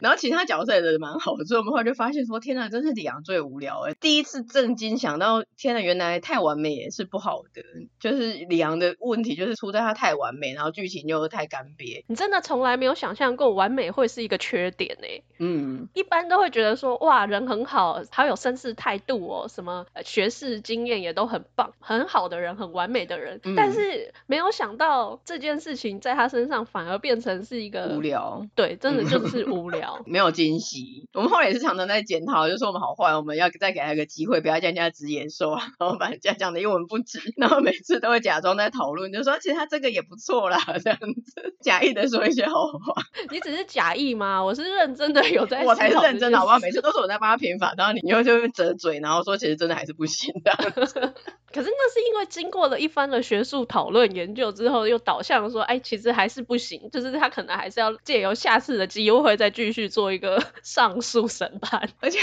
[0.00, 7.62] 然后其他角色也蛮好的，所以我们后来就发现说，天呐，真是李昂最无聊哎，第一次震惊想到，天呐，原来太完美也是不好的，
[7.98, 12.04] 就是李昂的问题就是出在他太完美，然后剧情又太干瘪。
[12.08, 15.22] 你真的从来没有想象过完美会是一个缺点诶。
[15.38, 23.40] 嗯，一般都会觉得说，哇，人很好，好有绅士态度哦，什么学识经验也都很棒，很好的人，很完美的人。
[23.44, 28.46] 嗯、但是没有想到这件事情在他身上反而变成是一个无聊。
[28.54, 29.89] 对，真的 就是无聊。
[30.06, 43.02] 没有惊喜，我们后来也是常常在检讨，就说我们好坏，我们要再给他一个机会，不要叫人家直言说，然后把人家讲的一文不值，然后每次都会假装在讨论，就说其实他这个也不错啦，这样子假意的说一些好话。
[43.30, 44.42] 你只是假意吗？
[44.42, 46.58] 我是认真的有在，我才是认真的，好不好？
[46.58, 50.52] 每次都是我在帮他平反，然后你又就会折嘴，然后说其实真的还是不行的。
[51.52, 61.88] 可是那是因为经过了一番的学术讨论研究之后，又导向说，哎，其实还是不行，就是他可能还是要借由下次的机会再继续做一个 上诉审判。
[62.00, 62.18] 而且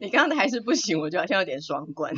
[0.00, 2.12] 你刚刚还是不行，我觉得好像有点双关，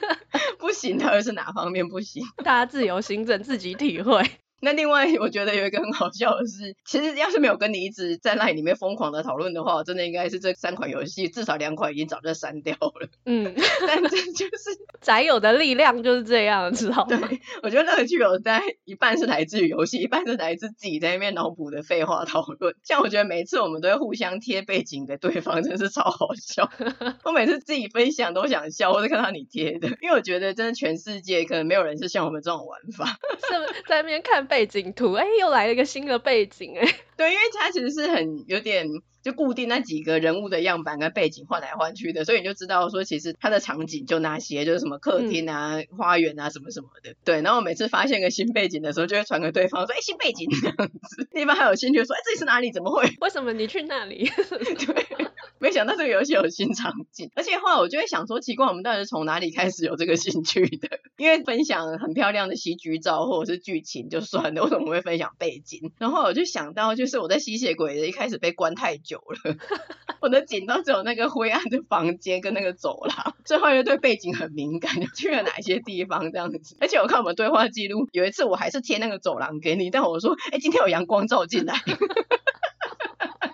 [0.58, 2.22] 不行到底是哪方面不行？
[2.44, 4.22] 大家自由心证，自己体会。
[4.60, 13.08] 那另外，我觉得有一个很好笑的是，其实要是没有跟你一直在 LINE 里面疯狂的讨论的话，我真的应该是这三款游戏至少两款已经早就删掉了。
[13.26, 13.54] 嗯，
[13.86, 17.18] 但这就是 宅友的力量就是这样，知道吗？
[17.28, 22.74] 对，我觉得乐趣有在一半是来自于游戏，一半是来自自己在那边脑补的废话讨论。
[22.82, 26.70] 像我觉得每次我们都会互相贴背景给对方，真的是超好笑。
[27.24, 34.45] 我每次自己分享都想笑，或者看到你贴的，因为我觉得真的全世界可能没有人是像我们这种玩法，是不是在那边看。
[34.46, 38.86] 背景图，哎，又来了一个新的背景，哎，对，因为它其实是很有点
[39.26, 47.16] 就固定那几个人物的样板跟背景换来换去的，所以你就知道说，其实它的场景就那些，就是什么客厅啊、嗯、花园啊什么什么的。
[47.24, 52.70] 对，然后我每次发现个新背景的时候，就会传给对方说，哎，新背景 这样子，对方还有兴趣说，哎，这里是哪里？
[52.70, 53.12] 怎么会？
[53.20, 54.30] 为什么你去那里？
[54.86, 55.26] 对。
[55.58, 61.00] 没想到这个游戏有新场景，而且后来我就会想说，奇怪，我们到底是从哪里开始有这个兴趣的？
[61.16, 65.92] 因为分享很漂亮的喜剧照或者是剧情就算了，为什么会分享背景？
[65.98, 69.56] 然后我就想到，就是我在吸血鬼的一开始被关太久了，
[70.20, 76.76] 我的景都只有那个灰暗的房间跟那个走廊，所以后来就对背景很敏感，就去了哪些地方这样子。
[76.80, 81.74] 而且我看我们对话记录，有一次我还是贴那个走廊给你，但我说，哎，今天有阳光照进来。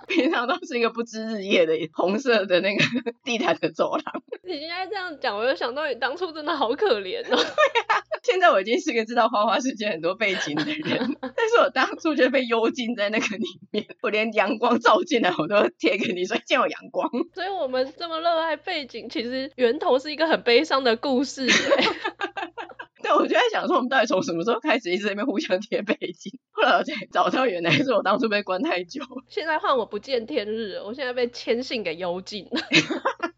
[0.09, 2.85] 平常都是一个不知日夜的红色的那个
[3.25, 4.23] 地毯的走廊。
[4.43, 7.29] 你现在这样讲，我就想到你当初真的好可怜哦。
[7.31, 17.11] 对啊，现在我已经是个知道花花世界很多背景的人， 但是我当初就被幽禁在那个里面，我连阳光照进来我都贴给你说见我阳光。
[17.35, 21.49] 所以我们这么热爱背景，其实源头是一个很悲伤的故事。
[23.03, 26.39] 对，我就在想说，我们到底从什么时候开始一直在那边互相贴背景？
[26.53, 29.03] 后来我才找到，原来是我当初被关太久。
[29.29, 32.61] 现在换我不见天日，我现在被牵信给幽禁了。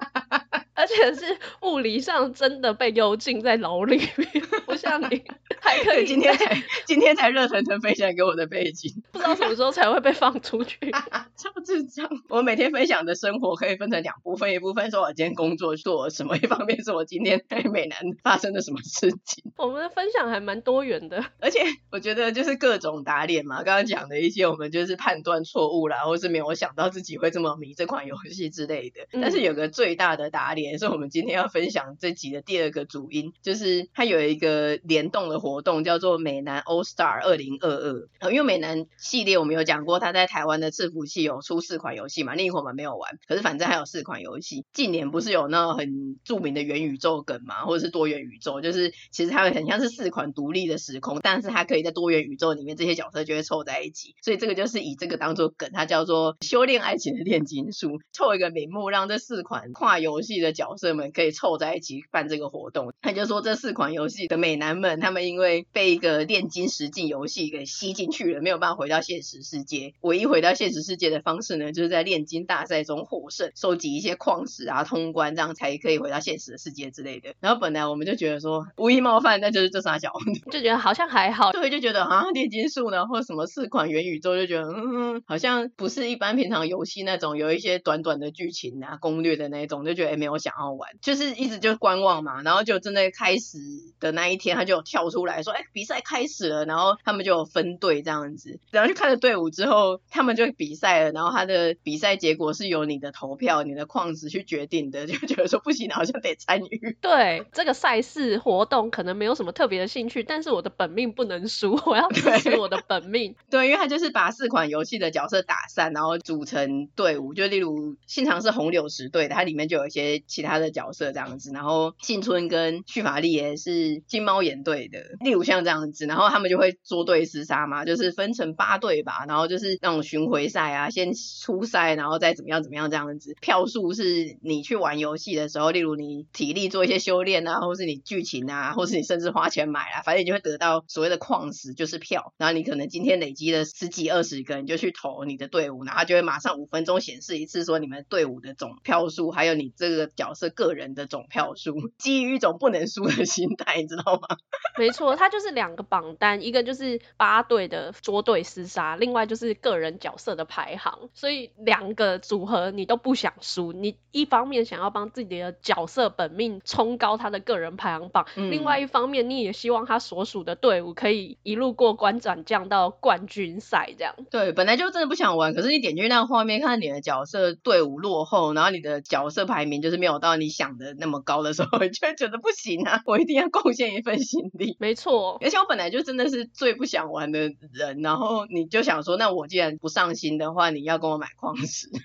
[0.74, 4.28] 而且是物理上真的被幽禁在牢里面，
[4.66, 5.22] 不像你
[5.60, 10.78] 还可以今天才今天才热腾腾分享给我的背景， 不知道什么时候才会被放出去。
[11.36, 12.08] 超智障！
[12.28, 19.52] 我每天分享的生活可以分成两部分，一部分是我今天工作做了什么，一方面是我今天在美南发生了什么事情。
[19.56, 21.60] 我们的分享还蛮多元的，而且
[21.92, 29.06] 我觉得就是各种打脸嘛，刚刚讲的一些我们就是判断错误啦，或是没有想到自己会这么迷这款游戏之类的。
[29.20, 30.63] 但是有个最大的打脸。
[30.72, 38.30] 也是我们今天要分享这集的第二个主因，就是它有一个联动的活动，叫做美男 All Star 二零二二。
[38.30, 44.64] 因为美男系列我们有讲过，它在台湾的伺服器有出四款游戏嘛，另一款我们没有玩，可是反正还有四款游戏。
[44.72, 54.14] 近年不是有那种很著名的元宇宙梗嘛，或者是多元宇宙，就是其实它很像是四款独立的时空，但是它可以在多元宇宙里面，这些角色就会凑在一起。
[54.22, 69.92] 所以这个就是以这个当做梗，它叫做修炼爱情的炼金术，凑一个名目，让这四款跨游戏的角角色们可以凑在一起办这个活动，他就说这四款游戏的美男们，他们因为被一个炼金实境游戏给吸进去了，没有办法回到现实世界。
[70.00, 77.34] 唯一回到现实世界的方式呢，就是在炼金大赛中获胜，收集一些矿石啊，通关，这样才可以回到现实的世界之类的。
[77.40, 80.12] 然后本来我们就觉得说无意冒犯，那就是这三小，
[80.50, 90.54] 就觉得好像还好，对，就觉得啊炼金术呢，或者什么四款元宇宙，就觉得嗯，好像不是一般平常游戏那种有一些短短的剧情啊、攻略的那种，就觉得哎没有想。
[90.56, 93.58] 要玩，就是一直就观望嘛，然后就真的开始
[93.98, 101.10] 的那一天，他就跳出来说：“哎，比赛开始了。”然后他们就有分队这样子，然后就看着队伍之后，他们就比赛了。
[101.10, 106.96] 然后他的比赛结果是由你的投票、你的矿石去决定的，就觉得说不行，好像得参与。
[107.00, 113.34] 对，这个赛事活动可能没有什么特别的兴趣，但是我的本命不能输，我要支持我的本命。
[113.50, 133.36] 对，因为他就是把四款游戏的角色打散，然后组成队伍，就例如现场是红柳石队的，它里面就有一些其他的角色这样子，然后幸村跟旭法丽也是金猫眼队的，例如像这样子，然后他们就会捉对厮杀嘛，就是分成八队吧，然后就是那种巡回赛啊，先初赛，然后再怎么样怎么样这样子。
[133.40, 142.32] 票数是你去玩游戏的时候，例如你体力做一些修炼啊，或是你剧情啊，或是你甚至花钱买啊，反正你就会得到所谓的矿石，就是票。
[142.38, 154.36] 然后你可能今天累积了十几二十个，你就去投你的队伍，然后就会马上五分钟显示一次说你们队伍的总票数，还有你这个角色个人的总票数，基于一种不能输的心态，你知道吗？
[154.78, 161.10] 没错，它就是两个榜单，一个就是八队的捉对厮杀，另外就是个人角色的排行。
[161.12, 174.14] 所以两个组合你都不想输，你一方面想要帮自己的角色本命冲高他的个人排行榜，嗯、另外一方面你也希望他所属的队伍可以一路过关斩将到冠军赛这样。
[174.30, 183.02] 对，本来就真的不想玩，可是你点进去那个画面，看你的角色队伍落后，然后你的角色排名就是没有到你想的那么高的时候， 你就会觉得不行啊！
[183.06, 184.76] 我一定要贡献一份心力。
[184.78, 191.88] 没错，而且我本来就真的是最不想玩的人，然后你就想说，那我既然不上心的话，你要跟我买矿石。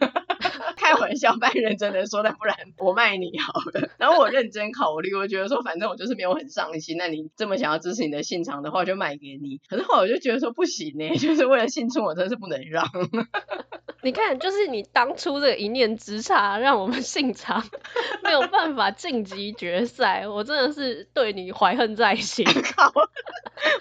[0.76, 3.90] 开玩笑，半认真的说，那不然我卖你好了。
[3.98, 6.98] 然后我认真考虑，我觉得说，反正我就是没有很上心。
[6.98, 9.60] 那你这么想要支持你的信长的话，就卖给你。
[9.70, 12.88] 可是后来我就觉得说不行呢， 就是为了信春，我真的是不能让。
[14.02, 17.62] 你看，就是你当初这个一念之差，让我们信长
[18.24, 22.46] 没有办法晋级决赛，我真的是对你怀恨在心。
[22.64, 22.94] 靠！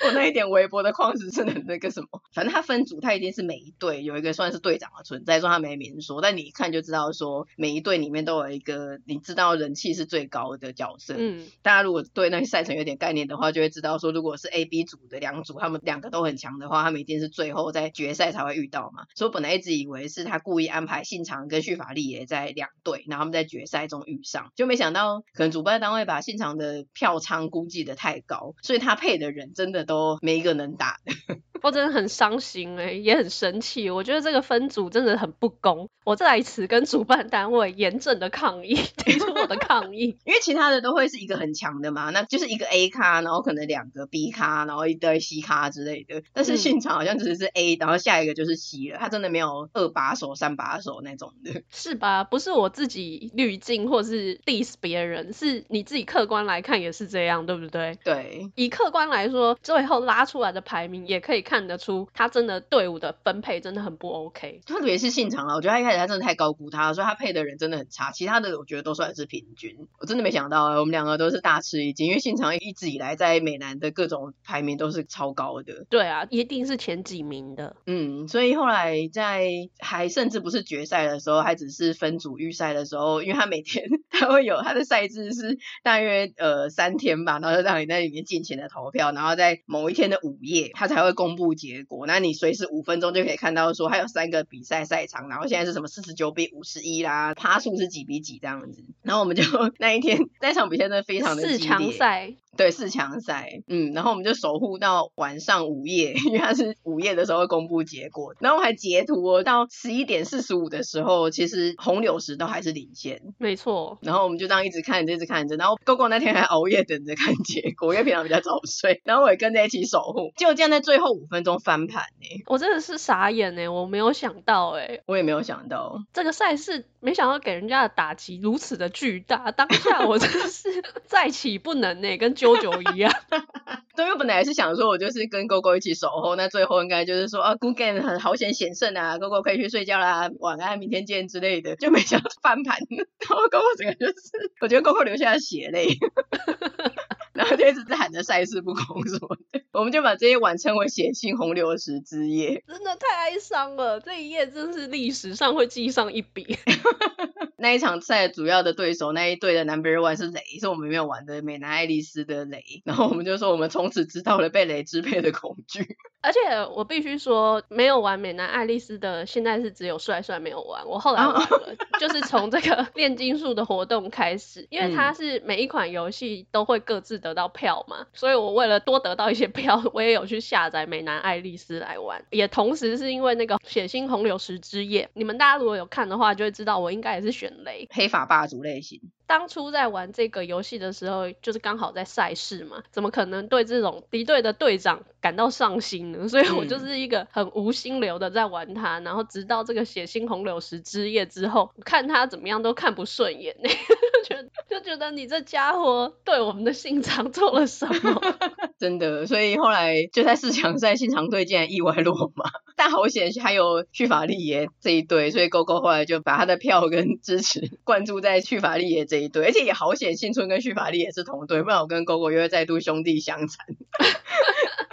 [0.05, 2.21] 我那一点微薄的矿石是能那个什么？
[2.33, 11.15] 反正他分组，他一定是每一队有一个算是队长的存在，说他没明说，但你一看就知道说每一队里面都有一个你知道人气是最高的角色。
[11.17, 19.05] 嗯，大家如果对那个赛程有点概念的话，就会知道说，如果是 A、B 组的两组，他们两个都很强的话，他们一定是最后在决赛才会遇到嘛。
[19.15, 20.08] 所以我本来一直以为。
[20.09, 31.39] 是他故意安排信长跟叙法利也在两队，然后他们在决赛中遇上，就没想到可能主办单位把信长的票仓估计的太高，所以他配的人真的都没一个能打的。
[31.63, 33.91] 我真的很伤心哎、欸，也很生气。
[33.91, 40.19] 我觉得这个分组真的很不公，我在此跟主办单位严正的抗议，提出我的抗议。
[40.25, 46.23] 因为其他的都会是一个很强的嘛，那就是一个 A 咖，然后可能两个 B 咖，然后一堆 C 咖之类的。
[46.33, 51.63] 但是现场好像只是 A，、嗯、然后下一个就是 C 了，他真的没有二把手、三把手那种的。
[51.71, 52.25] 是吧？
[52.25, 57.99] 不是我自己滤镜或是 diss 别人，是你自己客观来看也是这样，对不对？
[58.05, 58.51] 对。
[58.55, 64.61] 以客观来说，最后拉出来的排名也可以看得出，他真的队伍的分配真的很不 OK。
[64.67, 68.11] 特别是信长啊，我觉得他一开始他真的太高估他了，所以他配的人真的很差。
[68.11, 69.89] 其他的我觉得都算是平均。
[69.99, 75.87] 我真的没想到，我们两个都是大吃一惊，因为信长一直以来在美男的各种排名都是超高的。
[75.89, 77.77] 对啊，一定是前几名的。
[77.87, 92.05] 嗯，所以后来在还甚至不是决赛的时候，还只是分组预赛的时候，因为他每天 他会有他的赛制是大约呃三天吧，然后就让你在里面尽情的投票，然后在某一天的午夜他才会公不结果。
[92.07, 98.85] 那你随时五分钟就可以看到说还有三个比赛赛场，然后现在是什么四十九比五十一啦，趴数是几比几这样子。
[99.03, 99.43] 然后我们就
[99.79, 102.37] 那一天那场比赛真的非常的激烈。
[102.59, 126.03] 对，四强赛，嗯，然后我们就守护到晚上午夜， 因为他是午夜的时候会公布结果，然后我还截图哦，到十一点四十五的时候，其实红柳石都还是领先，没错，然后我们就这样一直看着，一直看着，然后 GoGo 那天还熬夜等着看结果，因为平常比较早睡，然后我也跟着一起守护，结果这样在最后五分钟翻盘呢，我真的是傻眼呢，我没有想到哎，我也没有想到。
[126.13, 133.13] 这个赛事，没想到给人家的打击如此的巨大，当下我真的是 再起不能呢，跟啾啾一样。
[133.97, 145.89] 对，我本来还是想说，我就是跟 GoGo 一起守候，那最后应该就是说啊，Good game 很好险险胜啊，GoGo 可以去睡觉啦，晚安，明天见之类的，就没想到翻盘，然后 GoGo 整个就是，我觉得 GoGo 流下了血泪，
[147.39, 156.59] 然后就一直在喊着赛事不公什么的，我们就把这一晚称为血腥红流石之夜，真的太哀伤了，这一夜真是历史上会记上一笔。
[157.61, 165.97] 那一场赛主要的对手那一队的 Number One 是雷，是我们没有玩的美男爱丽丝的雷，然后我们就说我们从此知道了被雷支配的恐惧。
[166.21, 166.39] 而且
[166.75, 170.87] 我必须说，没有玩美男爱丽丝的，现在是只有帅帅没有玩。
[170.87, 182.25] 我后来玩了， 就是从这个炼金术的活动开始，因为它是每一款游戏都会各自得到票嘛，所以我为了多得到一些票， 我也有去下载美男爱丽丝来玩。
[182.31, 189.01] 也同时是因为那个血腥红柳石之夜，你们大家如果有看的话，就会知道我应该也是选雷，黑法霸主类型。
[189.29, 196.27] 当初在玩这个游戏的时候，就是刚好在赛事嘛，怎么可能对这种敌对的队长感到上心呢？
[196.29, 208.21] 所以我就是一个很无心流的在玩他，嗯、然后直到这个血腥红柳石之夜之后，看他怎么样都看不顺眼， 就觉得就觉得你这家伙对我们的信长做了什么？
[208.81, 223.67] 真的，所以后来就在四强赛，信长队竟然意外落马，但好险还有去法利耶这一队，所以 GoGo 后来就把他的票跟支持灌注在去法利耶这一队，而且也好险，幸村跟绪法力也是同队，不然我跟狗狗又会再度兄弟相残。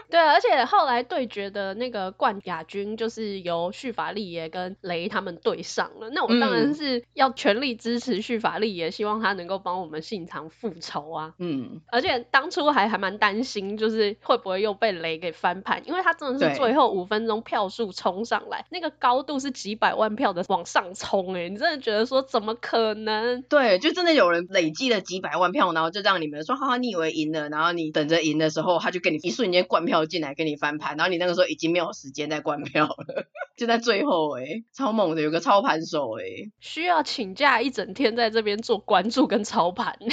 [0.10, 6.10] 对，而且后来对决的那个冠亚军就是由旭法利耶跟雷他们对上了。
[6.12, 11.34] 那我当然是要全力支持旭法利耶，希望他能够帮我们信长复仇啊。
[11.40, 23.42] 嗯，而且当初还还蛮担心，就是会不会又被雷给翻盘，因为他真的是最后五分钟票数冲上来，那个高度是几百万票的往上冲，哎，你真的觉得说怎么可能？
[23.44, 29.95] 对，就真的有人累积了几百万票，然后就让你们说，哈哈，你以为赢了，然后你等着赢的时候，他就给你一瞬间灌票。
[30.04, 36.24] 进来跟你翻盘，然后你那个时候已经没有时间在关票了，就在最后哎、超猛的，有个操盘手哎、
[36.60, 39.98] 需要请假一整天在这边做关注跟操盘。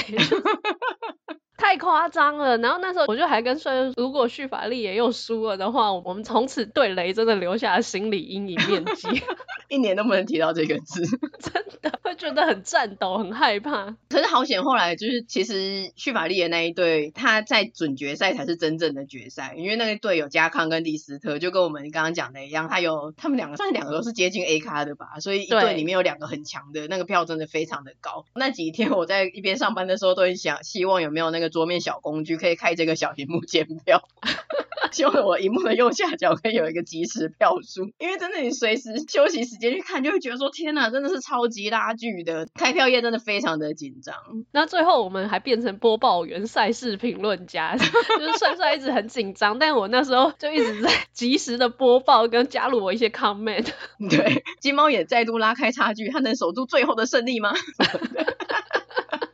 [1.72, 9.08] 太夸张了，然后那时候我就还跟帅说，如果续法力也又输了的话，我们从此对雷真的留下了心理阴影面积，
[9.70, 11.02] 一年都不能提到这个字，
[11.40, 13.96] 真的会觉得很颤抖，很害怕。
[14.10, 28.26] 可是好险，后来就是其实绪法力的那一队，他在准决赛才是真正的决赛，因为那个队有加康跟利斯特，就跟我们刚刚讲的一样，他有他们两个算是两个都是接近 A 咖的吧，所以一队里面有两个很强的，那个票真的非常的高。
[28.34, 31.52] 那几天我在一边上班的时候，都很想希望有没有那个。
[31.52, 34.08] 桌面小工具可以开这个小屏幕监票，
[34.92, 44.14] 希望我荧幕的右下角可以有一个即时票数，因为真的你随时休息时间去看，就会觉得说天哪，真的是超级拉锯的，开票页真的非常的紧张。
[44.52, 53.68] 那最后我们还变成播报员、赛事评论家， 就是帅帅一直很紧张，但我那时候就一直在及时的播报跟加入我一些 comment。
[54.10, 57.54] 对，金猫也再度拉开差距，他能守住最后的胜利吗？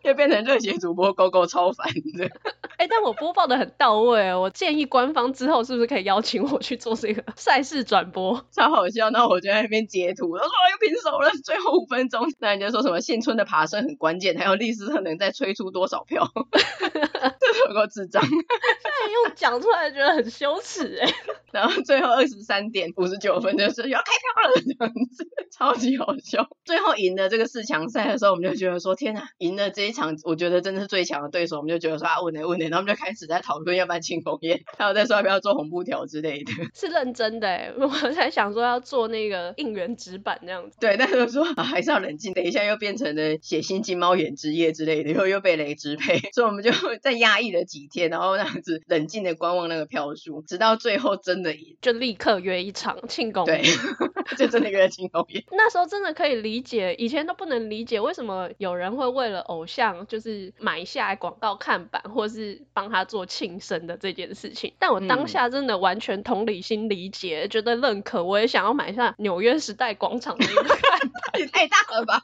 [0.08, 1.86] 就变成热血主播 GoGo 超烦
[2.16, 2.24] 的，
[2.78, 8.46] 哎、欸，但我播报的很到位，我建议官方之后是不是可以邀请我去做这个赛事转播？
[8.50, 16.26] 超好笑，那我就在那边截图，我说又平手了，最后五分钟，那人家说什么现村的爬升很关键，还有历史上能再吹出多少票？
[17.40, 21.08] 这有个智障，用讲出来觉得很羞耻哎。
[21.50, 26.46] 然后最后二十三点五十九分就是要开票了，这样子超级好笑。
[26.64, 31.56] 最后赢了这个四强赛的时候，我们就觉得说天哪，赢了这一场，我觉得真的是最强的对手。
[31.56, 36.52] 我们就觉得说啊，问呢问呢，然后我们就开始在讨论要不要庆功宴， 还有在说要不要做红布条之类的。
[36.74, 40.76] 是认真的哎，我才想说要做那个应援纸板这样子。
[40.78, 46.70] 对，但是说啊还是要冷静，等一下又变成了血腥金猫眼之夜之类的，又又被雷支配，所以我们就
[47.08, 53.62] 再压抑了几天，然后那样子冷静的观望那个票数，直到最后真的赢，就立刻约一场庆功宴。
[53.62, 53.72] 对，
[54.36, 55.42] 就真的约庆功宴。
[55.52, 64.74] 那时候真的可以理解，以前都不能理解为什么有人会为了偶像就是买下广告看板，或是帮他做庆生的这件事情。
[64.78, 71.10] 但我当下真的完全同理心理解，嗯、觉得认可，我也想要买下纽约时代广场的一个看板。
[71.40, 72.22] 也太大了吧！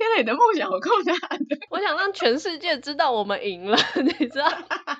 [0.00, 1.58] 天哪，你的梦想有够大的！
[1.68, 4.50] 我想让全世界知道我们赢了， 你知道？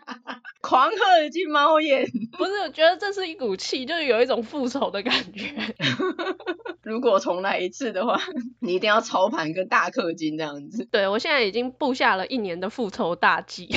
[0.60, 2.04] 狂喝一记猫眼，
[2.36, 5.74] 不是，我觉得这是一股气，就是有一种复仇的感觉。
[6.84, 8.20] 如果重来一次的话，
[8.60, 10.86] 你一定要操盘跟大氪金这样子。
[10.92, 13.70] 对，我现在已经布下了一年的复仇大计。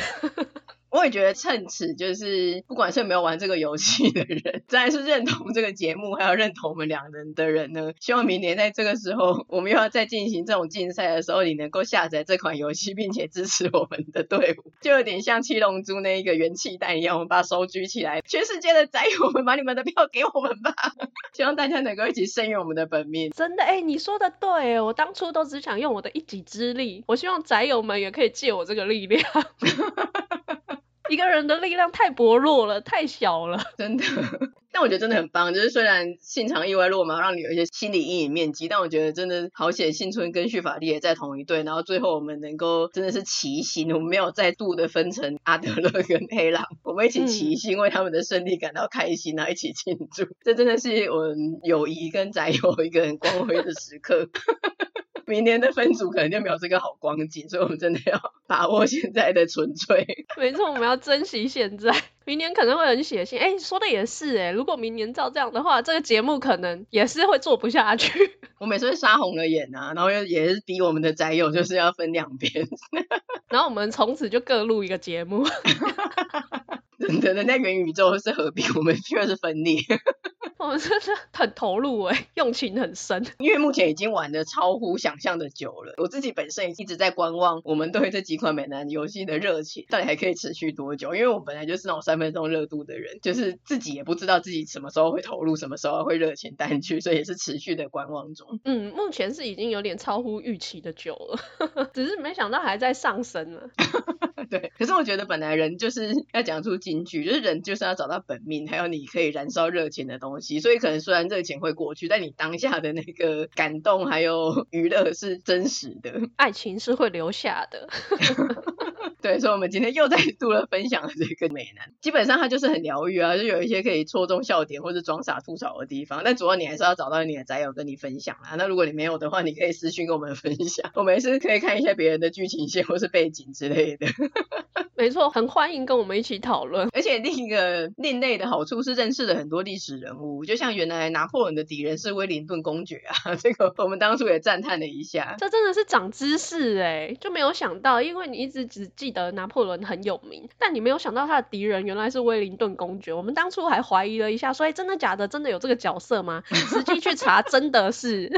[0.93, 20.75] 我也觉得趁此，就是不管是没有玩这个游戏的人， 再是认同这个节目，还有认同我们两人的人呢，希望明年在这个时候，我们又要再进行这种竞赛的时候，你能够下载这款游戏，并且支持我们的队伍，就有点像七龙珠那一个元气弹一样，我们把手举起来，全世界的宅友们，把你们的票给我们吧！
[21.33, 23.31] 希望大家能够一起声援我们的本命。
[23.31, 29.23] 真的，哎、你说的对，我当初都只想用我的一己之力，我希望宅友们也可以借我这个力量。
[31.09, 34.03] 一个人的力量太薄弱了，太小了，真的。
[34.73, 54.27] 但我觉得真的很棒，就是虽然现场意外落马，让你有一些心理阴影面积，但我觉得真的好险，幸村跟旭法利也在同一队，然后最后我们能够真的是齐心，我们没有再度的分成阿德勒跟黑狼，我们一起齐心为他们的胜利感到开心，然后一起庆祝，嗯、这真的是我们友谊跟宅友一个很光辉的时刻。
[55.25, 60.25] 明年的分组可能就没有这个好光景，所以我们真的要把握现在的纯粹。
[60.37, 61.93] 没错，我们要珍惜现在。
[62.25, 64.51] 明年可能会很血腥，哎，说的也是哎。
[64.51, 68.37] 如果明年照这样的话，这个节目可能也是会做不下去。
[68.59, 72.67] 我每次会杀红了眼啊，然后又也是逼我们的宅友就是要分两边，
[73.49, 75.45] 然后我们从此就各录一个节目。
[77.07, 79.79] 真的，人家元宇宙是合并，我们却是分裂。
[80.57, 83.25] 我们真的很投入哎，用情很深。
[83.39, 91.15] 因为目前已经玩的超乎想象的久了，我自己本身也一直在观望，我们对这几款美男游戏的热情到底还可以持续多久？
[91.15, 98.61] 因为我本来就是那种三分钟热度的人，就是自己也不知道自己什么时候会投入，什么时候会热情淡去，所以也是持续的观望中。
[98.63, 103.69] 嗯，目前是已经有点超乎预期的久了， 只是没想到还在上升了。
[104.49, 110.59] 对，可是我觉得本来人就是 要讲出金句，就是人就是要找到本命，还有你可以燃烧热情的东西。
[110.59, 117.87] 所以可能虽然热情会过去，但你当下的那个感动还有 娱乐是真实的，爱情是会留下的。
[119.23, 126.23] 对，所以我们今天又再度了分享了这个美男，基本上他就是很疗愈啊，就有一些可以戳中笑点或者装傻吐槽的地方。
[126.25, 128.55] 但主要你还是要找到你的宅友跟你分享啊。
[128.57, 134.07] 那如果你没有的话，你可以私信跟我们分享，我们也是可以看一下别人的剧情线或是背景之类的。
[134.95, 136.89] 没错，很欢迎跟我们一起讨论。
[136.93, 145.35] 而且另一个另类的好处是认识了很多历史人物，就像原来拿破仑的敌人是威灵顿公爵啊，这个我们当初也赞叹了一下。
[145.39, 153.13] 这真的是长知识哎，就没有想到，因为你一直只记得拿破仑很有名，但你没有想到他的敌人原来是威灵顿公爵。
[153.13, 155.27] 我们当初还怀疑了一下，说：“哎真的假的？
[155.27, 156.43] 真的有这个角色吗？
[156.51, 158.29] 实际去查，真的是，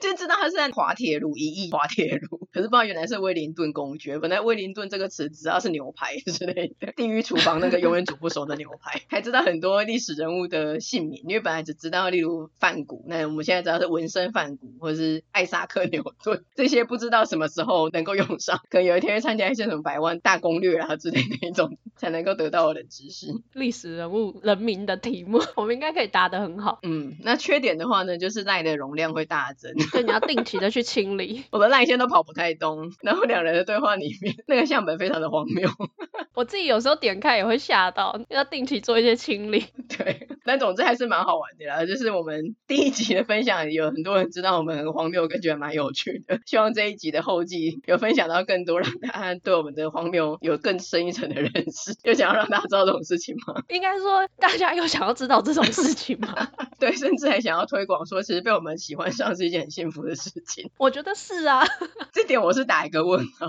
[0.00, 4.18] 就知道他是在滑铁卢，一役滑铁卢，可是不知道原来是威灵顿公爵。
[4.18, 23.26] 本来威灵顿这个词只要是牛排之类的， 地狱厨房那个永远煮不熟的牛排，还知道很多历史人物的姓名，因为本来只知道例如梵谷，那我们现在知道是文森梵谷，或者是艾萨克牛顿，这些不知道什么时候能够用上， 可能有一天会参加一些什么百万大攻略啊之类的一种，才能够得到我的知识。
[23.52, 26.78] 历史人物人名的题目， 我们应该可以答得很好。
[26.82, 31.44] 嗯，那缺点的话呢，就是赖的容量会大增，对，你要定期的去清理。
[31.52, 35.68] 我的赖线都跑不太动，然后两人的对话里面，那个相本非常的荒谬。
[36.34, 39.66] 我自己有时候点开也会吓到，要定期做一些清理。
[39.96, 41.84] 对，但总之还是蛮好玩的啦。
[41.84, 46.40] 就是我们第一集的分享，有很多人知道我们很荒谬，感觉蛮有趣的。
[46.46, 51.96] 希望这一集的后记有分享到更多，让大家对我们的荒谬有更深一层的认识。
[52.04, 53.62] 又想要让大家知道这种事情吗？
[53.68, 56.48] 应该说，大家又想要知道这种事情吗？
[56.78, 60.70] 对，甚至还想要推广说，其实被我们喜欢上是一件很幸福的事情。
[60.78, 61.64] 我觉得是啊，
[62.12, 63.48] 这点我是打一个问号。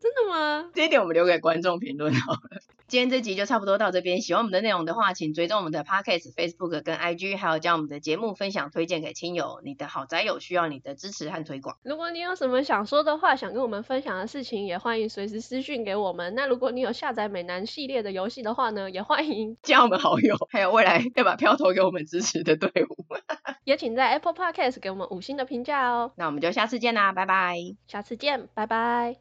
[0.00, 0.70] 真的吗？
[0.74, 2.40] 这一点我们留给观众评论好了。
[2.88, 4.20] 今天这集就差不多到这边。
[4.20, 9.62] 喜欢我们的内容的话，请追踪我们的 Podcast、Facebook 跟 IG，还有将我们的节目分享推荐给亲友。
[9.64, 11.78] 你的好宅友需要你的支持和推广。
[11.84, 16.34] 如果你有什么想说的话，想跟我们分享的事情，也欢迎随时私讯给我们。
[16.34, 23.06] 那如果你有下载美男系列的游戏的话呢，也欢迎加我们好友，还有未来要把票投给我们支持的队伍。
[23.64, 26.12] 也请在 Apple Podcast 给我们五星的评价哦。
[26.16, 27.56] 那我们就下次见啦，拜拜。
[27.86, 29.16] 下次见，拜拜。